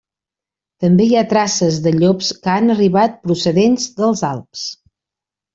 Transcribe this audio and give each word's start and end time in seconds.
També 0.85 1.05
hi 1.09 1.13
ha 1.19 1.23
traces 1.33 1.77
de 1.87 1.93
llops 1.97 2.31
que 2.47 2.53
han 2.55 2.75
arribat 2.77 3.21
procedents 3.29 3.89
dels 4.01 4.29
Alps. 4.35 4.69